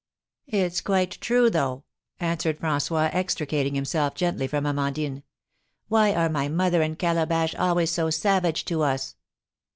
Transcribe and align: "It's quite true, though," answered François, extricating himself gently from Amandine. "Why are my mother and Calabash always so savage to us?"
"It's 0.47 0.81
quite 0.81 1.19
true, 1.21 1.51
though," 1.51 1.83
answered 2.19 2.57
François, 2.59 3.13
extricating 3.13 3.75
himself 3.75 4.15
gently 4.15 4.47
from 4.47 4.65
Amandine. 4.65 5.21
"Why 5.89 6.11
are 6.11 6.27
my 6.27 6.47
mother 6.47 6.81
and 6.81 6.97
Calabash 6.97 7.53
always 7.53 7.91
so 7.91 8.09
savage 8.09 8.65
to 8.65 8.81
us?" 8.81 9.15